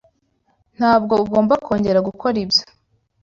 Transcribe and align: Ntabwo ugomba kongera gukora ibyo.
Ntabwo 0.77 1.13
ugomba 1.23 1.53
kongera 1.65 1.99
gukora 2.07 2.37
ibyo. 2.43 2.63